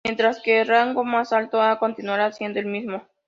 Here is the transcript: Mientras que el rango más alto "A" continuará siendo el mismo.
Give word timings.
Mientras 0.03 0.41
que 0.41 0.61
el 0.61 0.67
rango 0.67 1.03
más 1.03 1.31
alto 1.31 1.61
"A" 1.61 1.77
continuará 1.77 2.31
siendo 2.31 2.57
el 2.59 2.65
mismo. 2.65 3.03